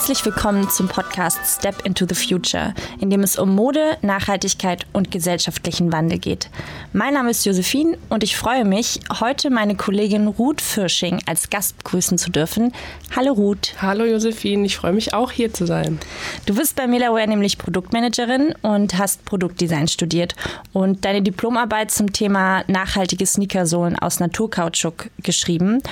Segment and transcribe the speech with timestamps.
[0.00, 5.10] Herzlich willkommen zum Podcast Step into the Future, in dem es um Mode, Nachhaltigkeit und
[5.10, 6.48] gesellschaftlichen Wandel geht.
[6.94, 11.76] Mein Name ist Josephine und ich freue mich, heute meine Kollegin Ruth Fürsching als Gast
[11.76, 12.72] begrüßen zu dürfen.
[13.14, 13.74] Hallo Ruth.
[13.82, 15.98] Hallo Josephine, ich freue mich auch hier zu sein.
[16.46, 20.34] Du bist bei Melaware nämlich Produktmanagerin und hast Produktdesign studiert
[20.72, 25.82] und deine Diplomarbeit zum Thema nachhaltige Sneakersohlen aus Naturkautschuk geschrieben.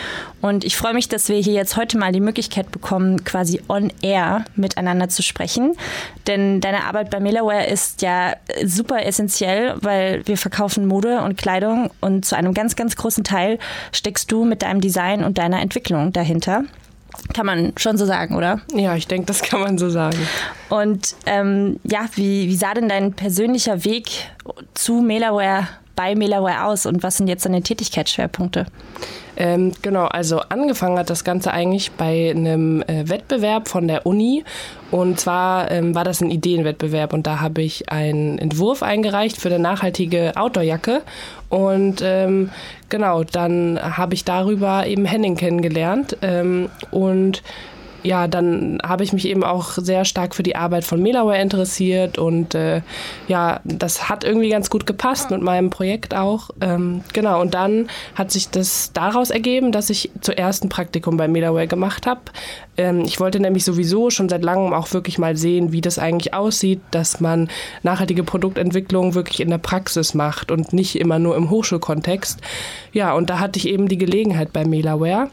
[0.41, 3.93] Und ich freue mich, dass wir hier jetzt heute mal die Möglichkeit bekommen, quasi on
[4.03, 5.77] Air miteinander zu sprechen.
[6.27, 8.35] Denn deine Arbeit bei Melaware ist ja
[8.65, 13.59] super essentiell, weil wir verkaufen Mode und Kleidung und zu einem ganz, ganz großen Teil
[13.93, 16.65] steckst du mit deinem Design und deiner Entwicklung dahinter.
[17.35, 18.61] Kann man schon so sagen, oder?
[18.75, 20.19] Ja, ich denke, das kann man so sagen.
[20.69, 24.11] Und ähm, ja, wie, wie sah denn dein persönlicher Weg
[24.75, 25.67] zu Melaware
[25.99, 28.67] bei Melaware aus und was sind jetzt deine Tätigkeitsschwerpunkte?
[29.37, 34.45] Ähm, genau, also angefangen hat das Ganze eigentlich bei einem äh, Wettbewerb von der Uni.
[34.93, 39.49] Und zwar ähm, war das ein Ideenwettbewerb und da habe ich einen Entwurf eingereicht für
[39.49, 41.03] eine nachhaltige Outdoorjacke.
[41.49, 42.51] Und ähm,
[42.89, 46.17] genau, dann habe ich darüber eben Henning kennengelernt.
[46.23, 47.43] Ähm, und
[48.09, 52.17] ja, dann habe ich mich eben auch sehr stark für die Arbeit von Melaware interessiert
[52.17, 52.81] und äh,
[53.29, 56.49] ja, das hat irgendwie ganz gut gepasst mit meinem Projekt auch.
[56.63, 61.29] Ähm, genau, und dann hat sich das daraus ergeben, dass ich zuerst ein Praktikum bei
[61.29, 62.23] Melaware gemacht habe.
[62.79, 66.33] Ähm, ich wollte nämlich sowieso schon seit langem auch wirklich mal sehen, wie das eigentlich
[66.33, 67.51] aussieht, dass man
[67.83, 72.41] nachhaltige Produktentwicklung wirklich in der Praxis macht und nicht immer nur im Hochschulkontext.
[72.95, 75.29] Ja, und da hatte ich eben die Gelegenheit bei Melaware.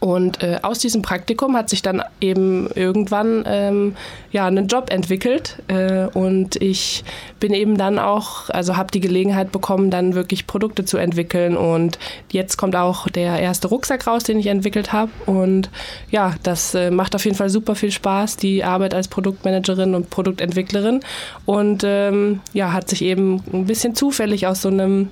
[0.00, 3.96] Und äh, aus diesem Praktikum hat sich dann eben irgendwann ähm,
[4.32, 5.62] ja einen Job entwickelt.
[5.68, 7.04] Äh, und ich
[7.38, 11.54] bin eben dann auch, also habe die Gelegenheit bekommen, dann wirklich Produkte zu entwickeln.
[11.54, 11.98] Und
[12.30, 15.10] jetzt kommt auch der erste Rucksack raus, den ich entwickelt habe.
[15.26, 15.68] Und
[16.10, 20.08] ja, das äh, macht auf jeden Fall super viel Spaß, die Arbeit als Produktmanagerin und
[20.08, 21.00] Produktentwicklerin.
[21.44, 25.10] Und ähm, ja, hat sich eben ein bisschen zufällig aus so einem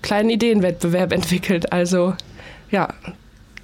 [0.00, 1.70] kleinen Ideenwettbewerb entwickelt.
[1.70, 2.14] Also
[2.70, 2.88] ja,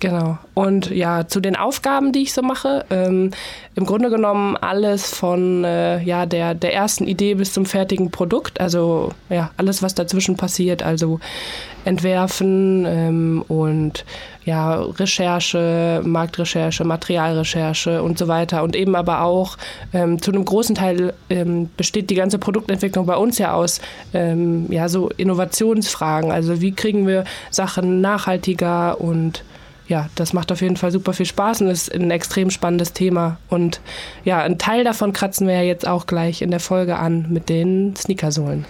[0.01, 0.39] Genau.
[0.55, 3.33] Und ja, zu den Aufgaben, die ich so mache, ähm,
[3.75, 8.61] im Grunde genommen alles von äh, ja, der, der ersten Idee bis zum fertigen Produkt.
[8.61, 10.85] Also ja, alles, was dazwischen passiert.
[10.85, 11.19] Also
[11.85, 14.05] entwerfen ähm, und
[14.45, 18.63] ja, Recherche, Marktrecherche, Materialrecherche und so weiter.
[18.63, 19.57] Und eben aber auch
[19.93, 23.81] ähm, zu einem großen Teil ähm, besteht die ganze Produktentwicklung bei uns ja aus
[24.15, 26.31] ähm, ja, so Innovationsfragen.
[26.31, 29.43] Also wie kriegen wir Sachen nachhaltiger und
[29.89, 33.39] ja, das macht auf jeden Fall super viel Spaß und ist ein extrem spannendes Thema.
[33.49, 33.81] Und
[34.25, 37.49] ja, ein Teil davon kratzen wir ja jetzt auch gleich in der Folge an mit
[37.49, 38.67] den Sneakersohlen.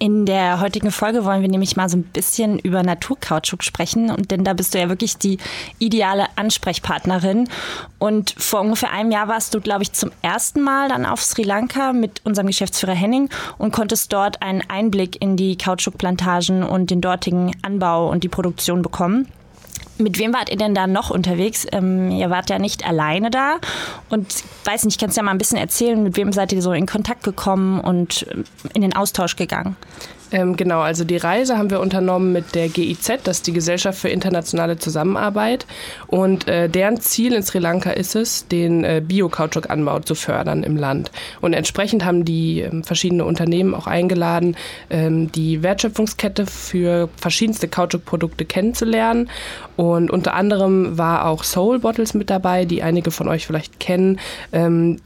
[0.00, 4.10] In der heutigen Folge wollen wir nämlich mal so ein bisschen über Naturkautschuk sprechen.
[4.10, 5.38] Und denn da bist du ja wirklich die
[5.78, 7.48] ideale Ansprechpartnerin.
[7.98, 11.42] Und vor ungefähr einem Jahr warst du, glaube ich, zum ersten Mal dann auf Sri
[11.42, 17.00] Lanka mit unserem Geschäftsführer Henning und konntest dort einen Einblick in die Kautschukplantagen und den
[17.00, 19.28] dortigen Anbau und die Produktion bekommen.
[19.96, 21.66] Mit wem wart ihr denn da noch unterwegs?
[21.70, 23.56] Ähm, ihr wart ja nicht alleine da.
[24.10, 24.26] Und
[24.64, 26.86] weiß nicht, kannst du ja mal ein bisschen erzählen, mit wem seid ihr so in
[26.86, 28.44] Kontakt gekommen und ähm,
[28.74, 29.76] in den Austausch gegangen?
[30.34, 34.00] Ähm, genau, also die Reise haben wir unternommen mit der GIZ, das ist die Gesellschaft
[34.00, 35.64] für internationale Zusammenarbeit.
[36.08, 40.76] Und äh, deren Ziel in Sri Lanka ist es, den äh, Bio-Kautschukanbau zu fördern im
[40.76, 41.12] Land.
[41.40, 44.56] Und entsprechend haben die äh, verschiedene Unternehmen auch eingeladen,
[44.90, 49.30] ähm, die Wertschöpfungskette für verschiedenste Kautschukprodukte kennenzulernen.
[49.76, 54.18] Und unter anderem war auch Soul Bottles mit dabei, die einige von euch vielleicht kennen.
[54.52, 54.98] Ähm,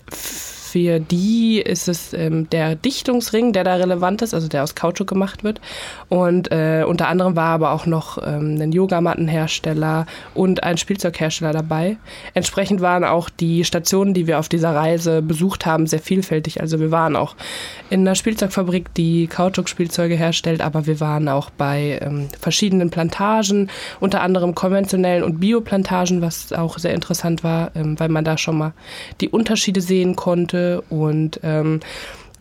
[0.69, 5.09] für die ist es ähm, der Dichtungsring, der da relevant ist, also der aus Kautschuk
[5.09, 5.61] gemacht wird.
[6.09, 11.97] Und äh, unter anderem war aber auch noch ähm, ein Yogamattenhersteller und ein Spielzeughersteller dabei.
[12.35, 16.61] Entsprechend waren auch die Stationen, die wir auf dieser Reise besucht haben, sehr vielfältig.
[16.61, 17.35] Also wir waren auch
[17.89, 23.71] in einer Spielzeugfabrik, die Kautschuk-Spielzeuge herstellt, aber wir waren auch bei ähm, verschiedenen Plantagen,
[24.01, 28.59] unter anderem konventionellen und Bioplantagen, was auch sehr interessant war, ähm, weil man da schon
[28.59, 28.73] mal
[29.21, 31.81] die Unterschiede sehen konnte konnte und ähm,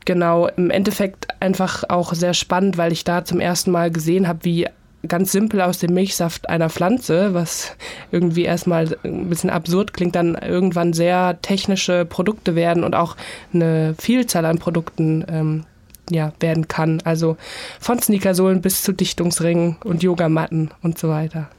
[0.05, 4.39] genau im Endeffekt einfach auch sehr spannend, weil ich da zum ersten Mal gesehen habe,
[4.43, 4.67] wie
[5.07, 7.75] ganz simpel aus dem Milchsaft einer Pflanze, was
[8.11, 13.15] irgendwie erstmal ein bisschen absurd klingt, dann irgendwann sehr technische Produkte werden und auch
[13.53, 15.63] eine Vielzahl an Produkten ähm,
[16.09, 17.01] ja, werden kann.
[17.03, 17.37] Also
[17.79, 21.49] von Sneakersohlen bis zu Dichtungsringen und Yogamatten und so weiter.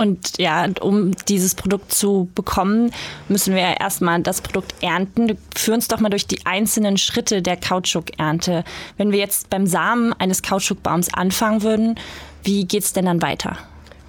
[0.00, 2.90] Und ja, um dieses Produkt zu bekommen,
[3.28, 5.36] müssen wir ja erstmal das Produkt ernten.
[5.54, 8.64] Führ uns doch mal durch die einzelnen Schritte der Kautschukernte.
[8.96, 12.00] Wenn wir jetzt beim Samen eines Kautschukbaums anfangen würden,
[12.44, 13.58] wie geht es denn dann weiter?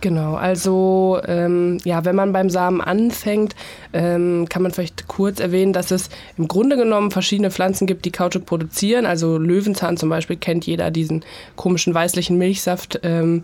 [0.01, 3.55] Genau, also ähm, ja, wenn man beim Samen anfängt,
[3.93, 8.11] ähm, kann man vielleicht kurz erwähnen, dass es im Grunde genommen verschiedene Pflanzen gibt, die
[8.11, 9.05] Kautschuk produzieren.
[9.05, 11.23] Also Löwenzahn zum Beispiel kennt jeder diesen
[11.55, 12.99] komischen weißlichen Milchsaft.
[13.03, 13.43] Ähm,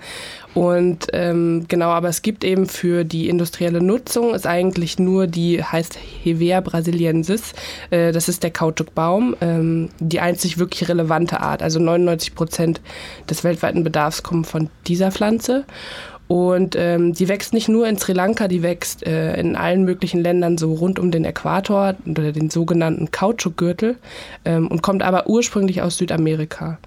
[0.55, 5.63] und ähm, genau, aber es gibt eben für die industrielle Nutzung ist eigentlich nur die
[5.63, 7.53] heißt Hevea brasiliensis.
[7.91, 11.61] Äh, das ist der Kautschukbaum, ähm, die einzig wirklich relevante Art.
[11.61, 12.81] Also 99 Prozent
[13.29, 15.65] des weltweiten Bedarfs kommen von dieser Pflanze.
[16.27, 20.21] Und ähm, die wächst nicht nur in Sri Lanka, die wächst äh, in allen möglichen
[20.21, 23.95] Ländern so rund um den Äquator oder den sogenannten Kautschukgürtel
[24.43, 26.79] ähm, und kommt aber ursprünglich aus Südamerika.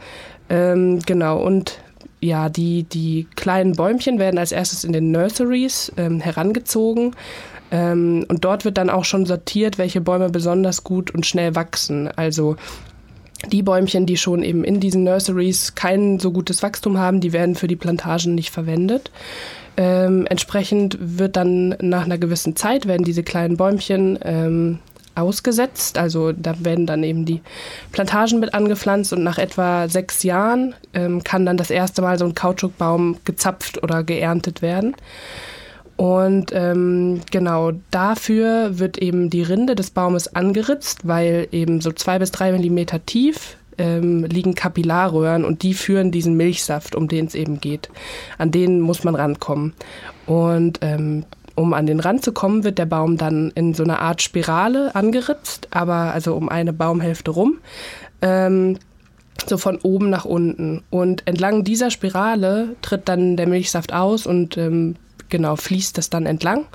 [0.50, 1.78] Ähm, genau, und
[2.20, 7.16] ja, die, die kleinen Bäumchen werden als erstes in den Nurseries ähm, herangezogen.
[7.70, 12.08] Ähm, und dort wird dann auch schon sortiert, welche Bäume besonders gut und schnell wachsen.
[12.08, 12.56] Also
[13.48, 17.54] die Bäumchen, die schon eben in diesen Nurseries kein so gutes Wachstum haben, die werden
[17.54, 19.10] für die Plantagen nicht verwendet.
[19.76, 24.78] Ähm, entsprechend wird dann nach einer gewissen Zeit werden diese kleinen Bäumchen ähm,
[25.14, 25.98] ausgesetzt.
[25.98, 27.40] Also da werden dann eben die
[27.92, 32.24] Plantagen mit angepflanzt und nach etwa sechs Jahren ähm, kann dann das erste Mal so
[32.24, 34.94] ein Kautschukbaum gezapft oder geerntet werden.
[36.00, 42.18] Und ähm, genau dafür wird eben die Rinde des Baumes angeritzt, weil eben so zwei
[42.18, 47.34] bis drei Millimeter tief ähm, liegen Kapillarröhren und die führen diesen Milchsaft, um den es
[47.34, 47.90] eben geht.
[48.38, 49.74] An den muss man rankommen.
[50.24, 54.00] Und ähm, um an den Rand zu kommen, wird der Baum dann in so einer
[54.00, 57.58] Art Spirale angeritzt, aber also um eine Baumhälfte rum.
[58.22, 58.78] Ähm,
[59.46, 60.82] so von oben nach unten.
[60.88, 64.96] Und entlang dieser Spirale tritt dann der Milchsaft aus und ähm,
[65.30, 66.66] genau, fließt das dann entlang.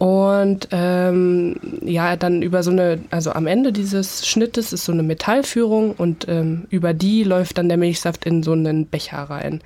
[0.00, 5.02] Und ähm, ja, dann über so eine, also am Ende dieses Schnittes ist so eine
[5.02, 9.60] Metallführung und ähm, über die läuft dann der Milchsaft in so einen Becher rein.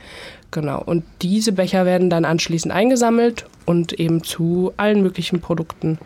[0.51, 0.83] Genau.
[0.83, 5.99] Und diese Becher werden dann anschließend eingesammelt und eben zu allen möglichen Produkten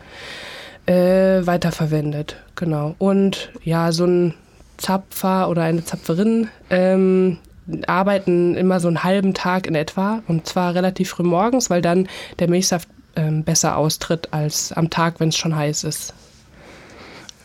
[0.84, 2.36] äh, weiterverwendet.
[2.54, 2.94] Genau.
[2.98, 4.34] Und ja, so ein
[4.76, 7.38] Zapfer oder eine Zapferin ähm,
[7.86, 12.08] arbeiten immer so einen halben Tag in etwa und zwar relativ früh morgens, weil dann
[12.38, 16.14] der Milchsaft ähm, besser austritt als am Tag, wenn es schon heiß ist.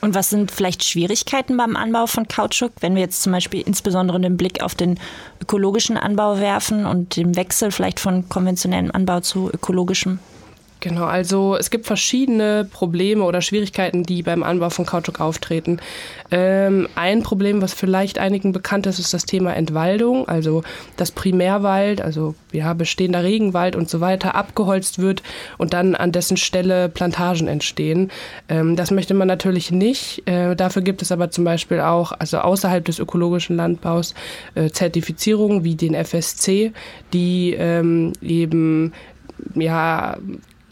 [0.02, 4.20] Und was sind vielleicht Schwierigkeiten beim Anbau von Kautschuk, wenn wir jetzt zum Beispiel insbesondere
[4.20, 5.00] den Blick auf den
[5.42, 10.20] ökologischen Anbau werfen und den Wechsel vielleicht von konventionellem Anbau zu ökologischem?
[10.84, 15.78] Genau, also es gibt verschiedene Probleme oder Schwierigkeiten, die beim Anbau von Kautschuk auftreten.
[16.30, 20.62] Ähm, ein Problem, was vielleicht einigen bekannt ist, ist das Thema Entwaldung, also
[20.98, 25.24] dass Primärwald, also ja, bestehender Regenwald und so weiter, abgeholzt wird
[25.58, 28.12] und dann an dessen Stelle Plantagen entstehen.
[28.50, 30.28] Ähm, das möchte man natürlich nicht.
[30.28, 34.16] Äh, dafür gibt es aber zum Beispiel auch, also außerhalb des ökologischen Landbaus,
[34.56, 36.74] äh, Zertifizierungen wie den FSC,
[37.14, 38.92] die ähm, eben
[39.56, 40.18] ja,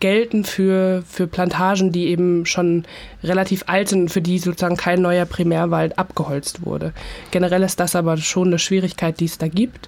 [0.02, 2.84] gelten für, für Plantagen, die eben schon
[3.24, 6.92] relativ alt sind für die sozusagen kein neuer Primärwald abgeholzt wurde.
[7.32, 9.88] Generell ist das aber schon eine Schwierigkeit, die es da gibt,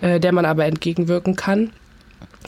[0.00, 1.70] äh, der man aber entgegenwirken kann.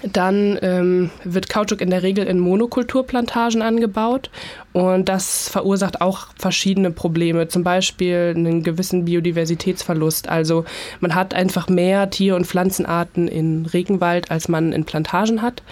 [0.03, 4.31] Dann ähm, wird Kautschuk in der Regel in Monokulturplantagen angebaut
[4.73, 10.29] und das verursacht auch verschiedene Probleme, zum Beispiel einen gewissen Biodiversitätsverlust.
[10.29, 10.65] Also
[11.01, 15.63] man hat einfach mehr Tier- und Pflanzenarten in Regenwald, als man in Plantagen hat.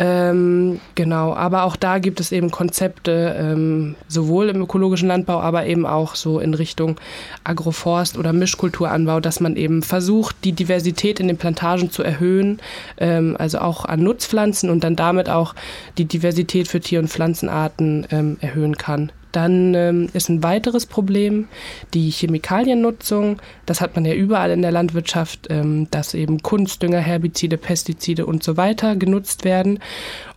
[0.00, 5.66] Ähm, genau, aber auch da gibt es eben Konzepte, ähm, sowohl im ökologischen Landbau, aber
[5.66, 7.00] eben auch so in Richtung
[7.42, 12.60] Agroforst oder Mischkulturanbau, dass man eben versucht, die Diversität in den Plantagen zu erhöhen,
[12.98, 15.56] ähm, also auch an Nutzpflanzen und dann damit auch
[15.98, 19.10] die Diversität für Tier- und Pflanzenarten ähm, erhöhen kann.
[19.32, 21.48] Dann ähm, ist ein weiteres Problem
[21.94, 23.40] die Chemikaliennutzung.
[23.66, 28.42] Das hat man ja überall in der Landwirtschaft, ähm, dass eben Kunstdünger, Herbizide, Pestizide und
[28.42, 29.80] so weiter genutzt werden.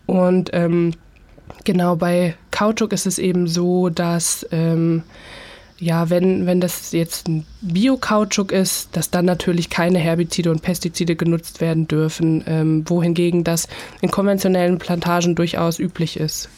[0.06, 0.94] Und ähm,
[1.64, 5.04] genau bei Kautschuk ist es eben so, dass ähm,
[5.82, 11.16] ja, wenn, wenn das jetzt ein Bio-Kautschuk ist, dass dann natürlich keine Herbizide und Pestizide
[11.16, 13.68] genutzt werden dürfen, ähm, wohingegen das
[14.00, 16.50] in konventionellen Plantagen durchaus üblich ist.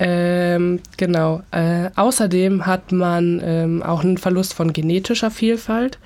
[0.00, 1.42] Ähm, genau.
[1.50, 5.98] Äh, außerdem hat man ähm, auch einen Verlust von genetischer Vielfalt.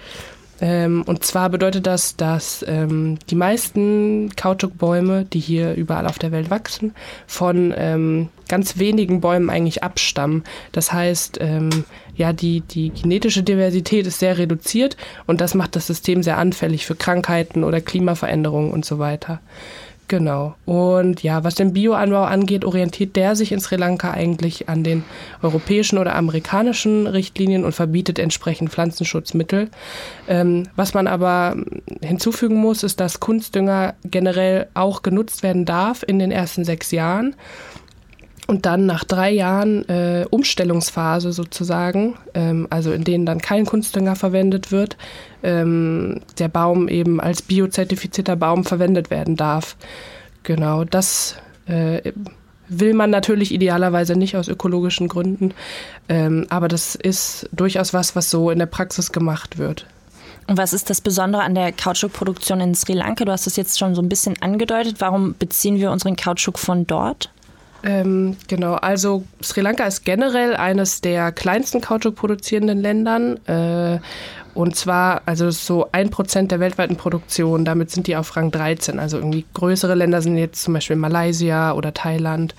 [0.61, 6.33] Ähm, und zwar bedeutet das, dass ähm, die meisten Kautschukbäume, die hier überall auf der
[6.33, 6.95] Welt wachsen,
[7.27, 10.45] von ähm, ganz wenigen Bäumen eigentlich abstammen.
[10.73, 11.85] Das heißt, ähm,
[12.17, 14.97] ja, die, die genetische Diversität ist sehr reduziert
[15.27, 19.41] und das macht das System sehr anfällig für Krankheiten oder Klimaveränderungen und so weiter.
[20.07, 20.55] Genau.
[20.67, 25.03] Und ja, was den Bioanbau angeht, orientiert der sich in Sri Lanka eigentlich an den
[25.43, 29.71] europäischen oder amerikanischen Richtlinien und verbietet entsprechend Pflanzenschutzmittel.
[30.29, 31.57] Ähm, was man aber
[32.03, 37.35] hinzufügen muss, ist, dass Kunstdünger generell auch genutzt werden darf in den ersten sechs Jahren.
[38.47, 44.17] Und dann nach drei Jahren äh, Umstellungsphase sozusagen, ähm, also in denen dann kein Kunstdünger
[44.17, 44.99] verwendet wird,
[45.43, 49.77] ähm, der Baum eben als biozertifizierter Baum verwendet werden darf.
[50.43, 51.37] Genau, das
[51.67, 52.13] äh,
[52.69, 55.55] will man natürlich idealerweise nicht aus ökologischen Gründen,
[56.11, 59.87] ähm, aber das ist durchaus was, was so in der Praxis gemacht wird.
[60.47, 63.25] Und was ist das Besondere an der Kautschukproduktion in Sri Lanka?
[63.25, 64.97] Du hast es jetzt schon so ein bisschen angedeutet.
[64.99, 67.31] Warum beziehen wir unseren Kautschuk von dort?
[67.85, 73.39] Ähm, genau, also Sri Lanka ist generell eines der kleinsten Kautschuk produzierenden Ländern.
[73.47, 73.99] Äh,
[74.55, 78.99] und zwar, also so ein Prozent der weltweiten Produktion, damit sind die auf Rang 13.
[78.99, 82.55] Also irgendwie größere Länder sind jetzt zum Beispiel Malaysia oder Thailand.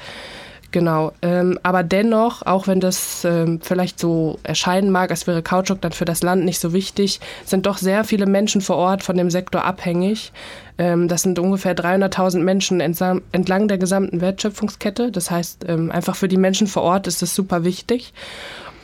[0.76, 5.80] Genau, ähm, aber dennoch, auch wenn das ähm, vielleicht so erscheinen mag, als wäre Kautschuk
[5.80, 9.16] dann für das Land nicht so wichtig, sind doch sehr viele Menschen vor Ort von
[9.16, 10.34] dem Sektor abhängig.
[10.78, 15.14] Ähm, das sind ungefähr 300.000 Menschen entlang der gesamten Wertschöpfungskette.
[15.14, 18.12] Das heißt, ähm, einfach für die Menschen vor Ort ist das super wichtig.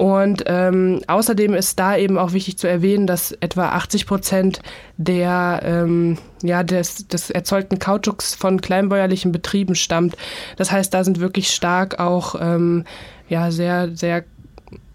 [0.02, 4.60] Und ähm, außerdem ist da eben auch wichtig zu erwähnen, dass etwa 80 Prozent
[4.98, 10.18] der, ähm, ja, des, des erzeugten Kautschuks von kleinbäuerlichen Betrieben stammt.
[10.58, 12.86] Das heißt, da sind wirklich stark auch ähm,
[13.30, 14.24] ja, sehr, sehr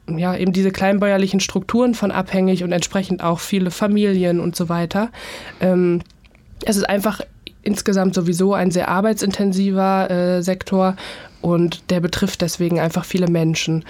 [0.08, 5.10] ja, eben diese kleinbäuerlichen Strukturen von abhängig und entsprechend auch viele Familien und so weiter.
[5.60, 6.02] Ähm,
[6.64, 7.20] es ist einfach
[7.62, 10.96] insgesamt sowieso ein sehr arbeitsintensiver äh, Sektor
[11.42, 13.84] und der betrifft deswegen einfach viele Menschen.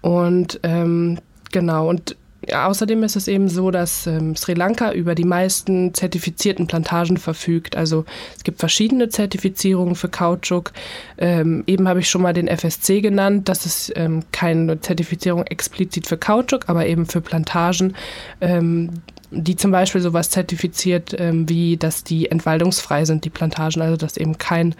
[0.00, 1.18] Und ähm,
[1.50, 2.16] genau, und
[2.52, 7.76] außerdem ist es eben so, dass ähm, Sri Lanka über die meisten zertifizierten Plantagen verfügt.
[7.76, 8.04] Also
[8.36, 10.72] es gibt verschiedene Zertifizierungen für Kautschuk.
[11.18, 13.48] Ähm, eben habe ich schon mal den FSC genannt.
[13.48, 17.94] Das ist ähm, keine Zertifizierung explizit für Kautschuk, aber eben für Plantagen,
[18.40, 18.90] ähm,
[19.30, 24.16] die zum Beispiel sowas zertifiziert, ähm, wie dass die entwaldungsfrei sind, die Plantagen, also dass
[24.16, 24.74] eben kein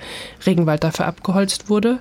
[0.44, 2.00] Regenwald dafür abgeholzt wurde.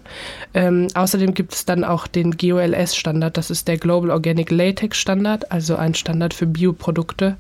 [0.54, 5.52] Ähm, außerdem gibt es dann auch den GOLS-Standard, das ist der Global Organic Latex Standard,
[5.52, 7.38] also ein Standard für Bioprodukte.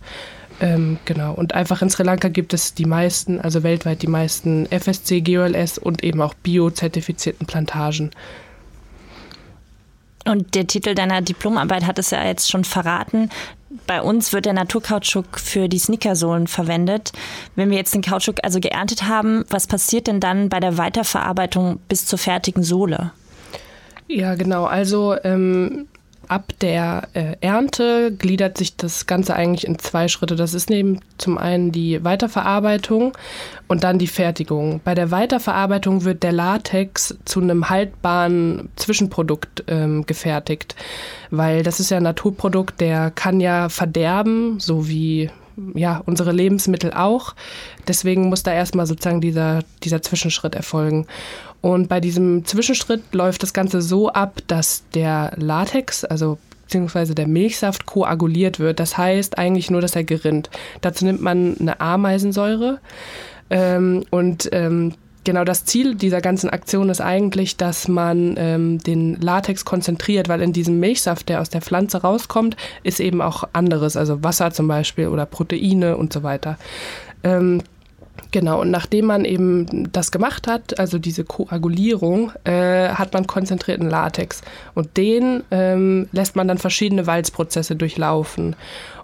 [0.61, 4.67] Ähm, genau, und einfach in Sri Lanka gibt es die meisten, also weltweit die meisten
[4.67, 8.11] FSC, GOLS und eben auch bio-zertifizierten Plantagen.
[10.25, 13.29] Und der Titel deiner Diplomarbeit hat es ja jetzt schon verraten.
[13.85, 17.11] Bei uns wird der Naturkautschuk für die Sneakersohlen verwendet.
[17.55, 21.79] Wenn wir jetzt den Kautschuk also geerntet haben, was passiert denn dann bei der Weiterverarbeitung
[21.87, 23.11] bis zur fertigen Sohle?
[24.07, 24.65] Ja, genau.
[24.65, 25.87] Also ähm,
[26.29, 30.35] ab der äh, Ernte gliedert sich das Ganze eigentlich in zwei Schritte.
[30.35, 33.17] Das ist neben zum einen die Weiterverarbeitung
[33.67, 34.79] und dann die Fertigung.
[34.83, 40.75] Bei der Weiterverarbeitung wird der Latex zu einem haltbaren Zwischenprodukt ähm, gefertigt,
[41.31, 45.31] weil das ist ja ein Naturprodukt, der kann ja verderben, so wie
[45.73, 47.35] ja, unsere Lebensmittel auch.
[47.87, 51.07] Deswegen muss da erstmal sozusagen dieser, dieser Zwischenschritt erfolgen.
[51.61, 57.27] Und bei diesem Zwischenschritt läuft das Ganze so ab, dass der Latex, also beziehungsweise der
[57.27, 58.79] Milchsaft koaguliert wird.
[58.79, 60.49] Das heißt eigentlich nur, dass er gerinnt.
[60.81, 62.79] Dazu nimmt man eine Ameisensäure
[63.49, 69.19] ähm, und ähm, genau das Ziel dieser ganzen Aktion ist eigentlich, dass man ähm, den
[69.19, 73.97] Latex konzentriert, weil in diesem Milchsaft, der aus der Pflanze rauskommt, ist eben auch anderes,
[73.97, 76.57] also Wasser zum Beispiel oder Proteine und so weiter.
[77.23, 77.63] Ähm,
[78.31, 83.89] Genau, und nachdem man eben das gemacht hat, also diese Koagulierung, äh, hat man konzentrierten
[83.89, 84.41] Latex.
[84.75, 88.55] Und den ähm, lässt man dann verschiedene Walzprozesse durchlaufen.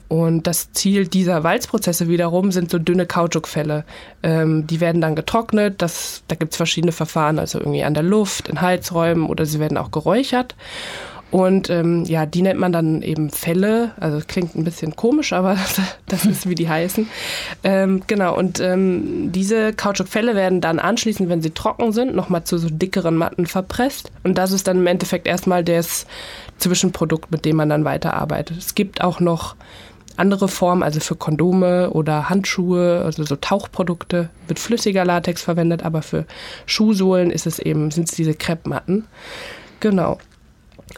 [0.07, 3.85] Und das Ziel dieser Walzprozesse wiederum sind so dünne Kautschukfälle.
[4.21, 5.81] Ähm, die werden dann getrocknet.
[5.81, 9.59] Das, da gibt es verschiedene Verfahren, also irgendwie an der Luft, in Heizräumen oder sie
[9.59, 10.55] werden auch geräuchert.
[11.35, 13.91] Und ähm, ja, die nennt man dann eben Fälle.
[13.99, 15.57] Also klingt ein bisschen komisch, aber
[16.07, 17.09] das ist, wie die heißen.
[17.65, 22.57] Ähm, genau, und ähm, diese Kautschukfälle werden dann anschließend, wenn sie trocken sind, nochmal zu
[22.57, 24.13] so dickeren Matten verpresst.
[24.23, 26.07] Und das ist dann im Endeffekt erstmal das
[26.57, 28.57] Zwischenprodukt, mit dem man dann weiterarbeitet.
[28.57, 29.57] Es gibt auch noch
[30.15, 36.01] andere Formen, also für Kondome oder Handschuhe, also so Tauchprodukte, wird flüssiger Latex verwendet, aber
[36.01, 36.23] für
[36.65, 39.03] Schuhsohlen ist es eben, sind es diese Kreppmatten.
[39.81, 40.17] Genau.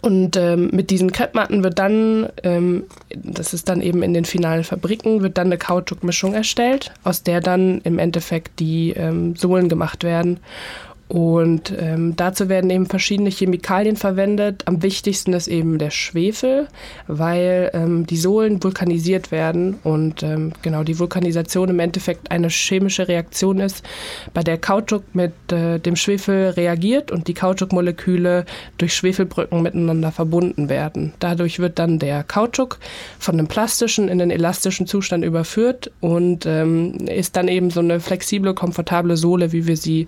[0.01, 2.84] Und ähm, mit diesen Kreppmatten wird dann, ähm,
[3.15, 7.41] das ist dann eben in den finalen Fabriken, wird dann eine Kautschukmischung erstellt, aus der
[7.41, 10.39] dann im Endeffekt die ähm, Sohlen gemacht werden.
[11.08, 14.64] Und ähm, dazu werden eben verschiedene Chemikalien verwendet.
[14.66, 16.68] Am wichtigsten ist eben der Schwefel,
[17.08, 23.08] weil ähm, die Sohlen vulkanisiert werden und ähm, genau die Vulkanisation im Endeffekt eine chemische
[23.08, 23.86] Reaktion ist,
[24.34, 28.46] bei der Kautschuk mit äh, dem Schwefel reagiert und die Kautschukmoleküle
[28.78, 31.14] durch Schwefelbrücken miteinander verbunden werden.
[31.20, 32.80] Dadurch wird dann der Kautschuk
[33.18, 38.02] von dem plastischen in den elastischen Zustand überführt und ähm, ist dann eben so eine
[38.02, 40.08] flexible, komfortable Sohle, wie wir sie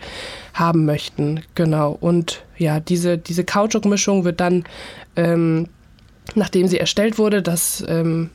[0.53, 1.41] haben möchten.
[1.53, 1.95] Genau.
[2.01, 4.63] Und ja, diese, diese Kautschukmischung wird dann,
[5.15, 5.67] ähm,
[6.33, 8.31] nachdem sie erstellt wurde, das ähm,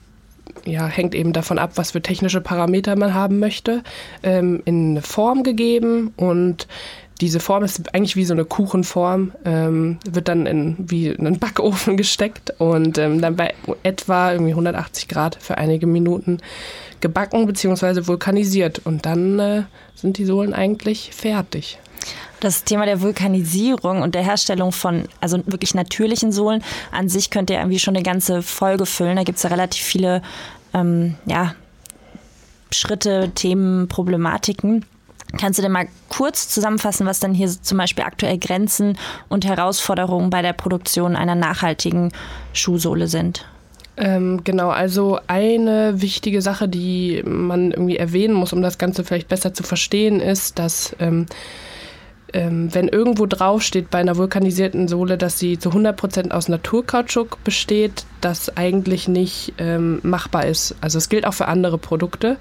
[0.64, 3.82] ja, hängt eben davon ab, was für technische Parameter man haben möchte,
[4.22, 6.68] ähm, in eine Form gegeben und
[7.20, 11.38] diese Form ist eigentlich wie so eine Kuchenform, ähm, wird dann in wie in einen
[11.38, 16.38] Backofen gesteckt und ähm, dann bei etwa irgendwie 180 Grad für einige Minuten
[17.00, 18.06] gebacken bzw.
[18.06, 19.62] vulkanisiert und dann äh,
[19.94, 21.78] sind die Sohlen eigentlich fertig.
[22.44, 27.54] Das Thema der Vulkanisierung und der Herstellung von also wirklich natürlichen Sohlen an sich könnte
[27.54, 29.16] ja irgendwie schon eine ganze Folge füllen.
[29.16, 30.22] Da gibt es ja relativ viele
[30.74, 31.54] ähm, ja,
[32.70, 34.84] Schritte, Themen, Problematiken.
[35.38, 38.98] Kannst du denn mal kurz zusammenfassen, was dann hier zum Beispiel aktuell Grenzen
[39.28, 42.12] und Herausforderungen bei der Produktion einer nachhaltigen
[42.52, 43.46] Schuhsohle sind?
[43.96, 49.28] Ähm, genau, also eine wichtige Sache, die man irgendwie erwähnen muss, um das Ganze vielleicht
[49.28, 51.26] besser zu verstehen, ist, dass ähm,
[52.34, 58.04] ähm, wenn irgendwo draufsteht bei einer vulkanisierten Sohle, dass sie zu 100% aus Naturkautschuk besteht,
[58.20, 60.74] das eigentlich nicht ähm, machbar ist.
[60.80, 62.36] Also es gilt auch für andere Produkte.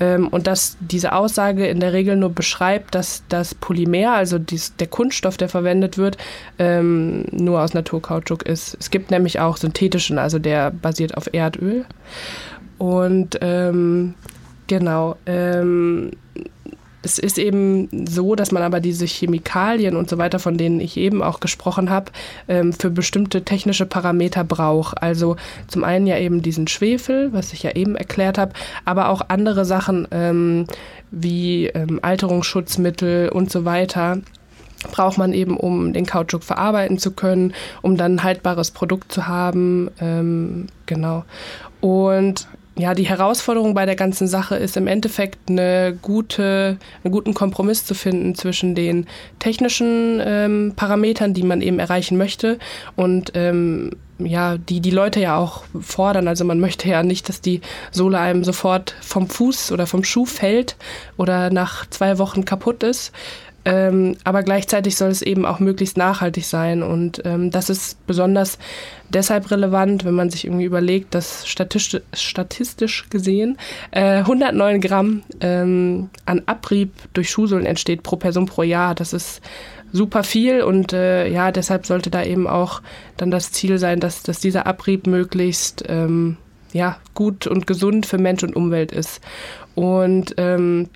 [0.00, 4.76] Ähm, und dass diese Aussage in der Regel nur beschreibt, dass das Polymer, also dies,
[4.76, 6.16] der Kunststoff, der verwendet wird,
[6.58, 8.78] ähm, nur aus Naturkautschuk ist.
[8.80, 11.84] Es gibt nämlich auch synthetischen, also der basiert auf Erdöl.
[12.78, 14.14] Und ähm,
[14.68, 16.12] genau, ähm,
[17.04, 20.96] es ist eben so, dass man aber diese Chemikalien und so weiter, von denen ich
[20.96, 22.12] eben auch gesprochen habe,
[22.48, 25.02] ähm, für bestimmte technische Parameter braucht.
[25.02, 25.36] Also
[25.68, 28.52] zum einen ja eben diesen Schwefel, was ich ja eben erklärt habe,
[28.84, 30.66] aber auch andere Sachen ähm,
[31.10, 34.18] wie ähm, Alterungsschutzmittel und so weiter
[34.90, 39.26] braucht man eben, um den Kautschuk verarbeiten zu können, um dann ein haltbares Produkt zu
[39.26, 39.90] haben.
[39.98, 41.24] Ähm, genau.
[41.80, 47.32] Und ja, die Herausforderung bei der ganzen Sache ist im Endeffekt eine gute, einen guten
[47.32, 49.06] Kompromiss zu finden zwischen den
[49.38, 52.58] technischen ähm, Parametern, die man eben erreichen möchte
[52.96, 56.26] und ähm, ja, die die Leute ja auch fordern.
[56.28, 57.60] Also man möchte ja nicht, dass die
[57.90, 60.76] Sohle einem sofort vom Fuß oder vom Schuh fällt
[61.16, 63.12] oder nach zwei Wochen kaputt ist.
[63.64, 66.82] Ähm, aber gleichzeitig soll es eben auch möglichst nachhaltig sein.
[66.82, 68.58] Und ähm, das ist besonders
[69.08, 73.58] deshalb relevant, wenn man sich irgendwie überlegt, dass statistisch, statistisch gesehen
[73.90, 78.94] äh, 109 Gramm ähm, an Abrieb durch Schuhsohlen entsteht pro Person pro Jahr.
[78.94, 79.40] Das ist
[79.92, 82.82] super viel und äh, ja, deshalb sollte da eben auch
[83.16, 86.36] dann das Ziel sein, dass, dass dieser Abrieb möglichst ähm,
[86.72, 89.20] ja, gut und gesund für Mensch und Umwelt ist.
[89.76, 90.88] Und ähm,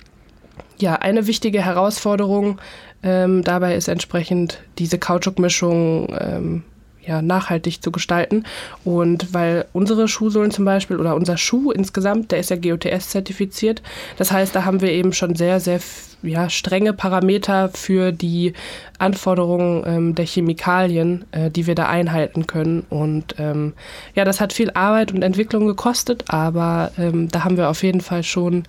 [0.81, 2.61] ja, eine wichtige Herausforderung
[3.03, 6.62] ähm, dabei ist entsprechend diese Kautschukmischung ähm,
[7.09, 8.45] ja, nachhaltig zu gestalten.
[8.85, 13.83] Und weil unsere Schuhsohlen zum Beispiel oder unser Schuh insgesamt, der ist ja GOTS-zertifiziert.
[14.19, 15.81] Das heißt, da haben wir eben schon sehr, sehr
[16.23, 18.53] ja, strenge Parameter für die
[18.99, 22.85] Anforderungen ähm, der Chemikalien, äh, die wir da einhalten können.
[22.91, 23.73] Und ähm,
[24.14, 28.01] ja, das hat viel Arbeit und Entwicklung gekostet, aber ähm, da haben wir auf jeden
[28.01, 28.64] Fall schon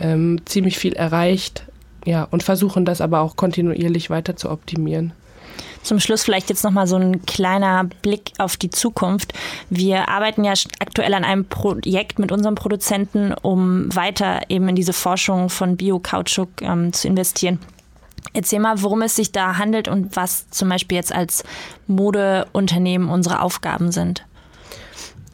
[0.00, 1.64] ähm, ziemlich viel erreicht.
[2.04, 5.12] Ja, und versuchen das aber auch kontinuierlich weiter zu optimieren.
[5.82, 9.32] Zum Schluss vielleicht jetzt nochmal so ein kleiner Blick auf die Zukunft.
[9.68, 14.92] Wir arbeiten ja aktuell an einem Projekt mit unserem Produzenten, um weiter eben in diese
[14.92, 17.58] Forschung von Bio-Kautschuk ähm, zu investieren.
[18.32, 21.42] Erzähl mal, worum es sich da handelt und was zum Beispiel jetzt als
[21.88, 24.24] Modeunternehmen unsere Aufgaben sind.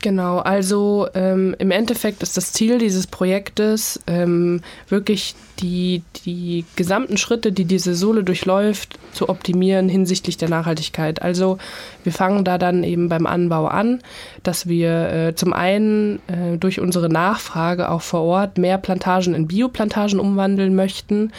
[0.01, 7.17] Genau, also ähm, im Endeffekt ist das Ziel dieses Projektes ähm, wirklich die, die gesamten
[7.17, 11.21] Schritte, die diese Sohle durchläuft, zu optimieren hinsichtlich der Nachhaltigkeit.
[11.21, 11.59] Also
[12.05, 14.01] wir fangen da dann eben beim Anbau an,
[14.45, 19.49] dass wir äh, zum einen äh, durch unsere Nachfrage auch vor Ort mehr Plantagen in
[19.49, 21.33] Bioplantagen umwandeln möchten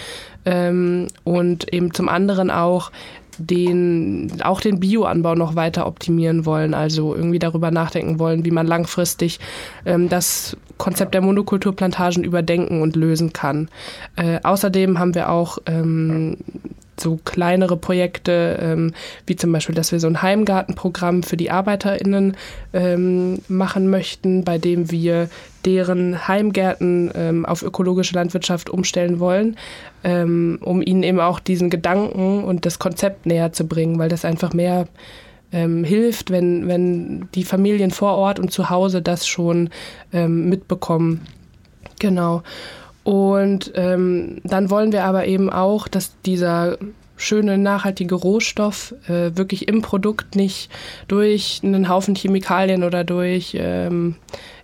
[0.46, 2.92] ähm, und eben zum anderen auch
[3.40, 8.68] den, auch den Bioanbau noch weiter optimieren wollen, also irgendwie darüber nachdenken wollen, wie man
[8.68, 9.40] langfristig
[9.86, 13.70] ähm, das Konzept der Monokulturplantagen überdenken und lösen kann.
[14.16, 16.38] Äh, außerdem haben wir auch ähm,
[17.00, 18.94] so kleinere Projekte, ähm,
[19.26, 22.36] wie zum Beispiel, dass wir so ein Heimgartenprogramm für die ArbeiterInnen
[22.74, 25.30] ähm, machen möchten, bei dem wir
[25.66, 29.58] deren Heimgärten ähm, auf ökologische Landwirtschaft umstellen wollen,
[30.04, 34.26] ähm, um ihnen eben auch diesen Gedanken und das Konzept näher zu bringen, weil das
[34.26, 34.88] einfach mehr
[35.52, 39.70] ähm, hilft, wenn, wenn die Familien vor Ort und zu Hause das schon
[40.14, 41.22] ähm, mitbekommen.
[42.00, 42.44] Genau.
[43.10, 46.78] Und ähm, dann wollen wir aber eben auch, dass dieser
[47.18, 50.70] schöne, nachhaltige Rohstoff äh, wirklich im Produkt nicht
[51.08, 54.14] durch einen Haufen Chemikalien oder durch ähm,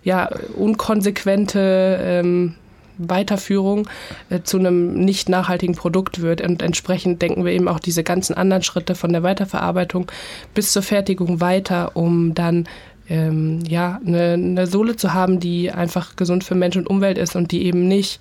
[0.04, 2.54] ja, unkonsequente ähm,
[2.98, 3.88] Weiterführung
[4.30, 6.40] äh, zu einem nicht nachhaltigen Produkt wird.
[6.40, 10.06] Und entsprechend denken wir eben auch diese ganzen anderen Schritte von der Weiterverarbeitung
[10.54, 12.68] bis zur Fertigung weiter, um dann
[13.08, 17.36] ähm, ja, eine, eine Sohle zu haben, die einfach gesund für Mensch und Umwelt ist
[17.36, 18.20] und die eben nicht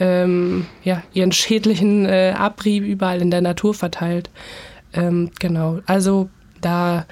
[0.00, 4.30] ähm, ja, ihren schädlichen äh, Abrieb überall in der Natur verteilt.
[4.94, 6.28] Ähm, genau, also
[6.60, 7.06] da,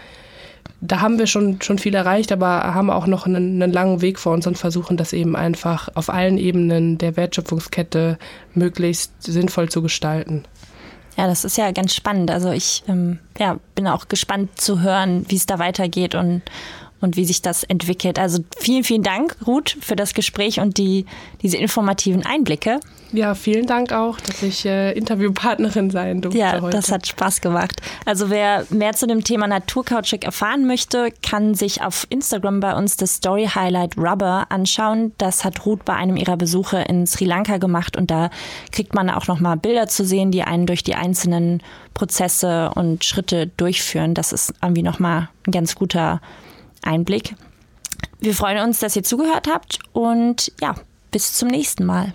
[0.80, 4.18] da haben wir schon, schon viel erreicht, aber haben auch noch einen, einen langen Weg
[4.18, 8.18] vor uns und versuchen das eben einfach auf allen Ebenen der Wertschöpfungskette
[8.54, 10.44] möglichst sinnvoll zu gestalten.
[11.16, 12.30] Ja, das ist ja ganz spannend.
[12.30, 16.42] Also ich ähm, ja, bin auch gespannt zu hören, wie es da weitergeht und,
[17.00, 18.18] und wie sich das entwickelt.
[18.18, 21.06] Also vielen, vielen Dank, Ruth, für das Gespräch und die,
[21.42, 22.80] diese informativen Einblicke.
[23.12, 26.38] Ja, vielen Dank auch, dass ich äh, Interviewpartnerin sein durfte.
[26.38, 26.76] Ja, heute.
[26.76, 27.80] das hat Spaß gemacht.
[28.04, 32.96] Also wer mehr zu dem Thema Naturkautschuk erfahren möchte, kann sich auf Instagram bei uns
[32.96, 35.12] das Story Highlight Rubber anschauen.
[35.18, 38.30] Das hat Ruth bei einem ihrer Besuche in Sri Lanka gemacht und da
[38.70, 41.62] kriegt man auch nochmal Bilder zu sehen, die einen durch die einzelnen
[41.94, 44.14] Prozesse und Schritte durchführen.
[44.14, 46.20] Das ist irgendwie nochmal ein ganz guter
[46.82, 47.34] Einblick.
[48.20, 50.74] Wir freuen uns, dass ihr zugehört habt und ja,
[51.10, 52.12] bis zum nächsten Mal.